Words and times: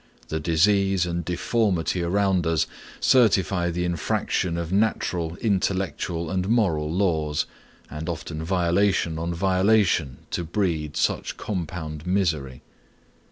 The 0.29 0.39
disease 0.39 1.05
and 1.05 1.23
deformity 1.23 2.01
around 2.01 2.47
us 2.47 2.65
certify 2.99 3.69
the 3.69 3.85
infraction 3.85 4.57
of 4.57 4.73
natural, 4.73 5.35
intellectual, 5.41 6.31
and 6.31 6.49
moral 6.49 6.91
laws, 6.91 7.45
and 7.87 8.09
often 8.09 8.43
violation 8.43 9.19
on 9.19 9.31
violation 9.31 10.17
to 10.31 10.43
breed 10.43 10.97
such 10.97 11.37
compound 11.37 12.07
misery. 12.07 12.63